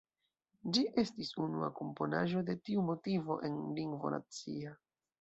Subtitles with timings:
[0.77, 4.79] Ĝi estis unua komponaĵo de tiu motivo en lingvo nacia.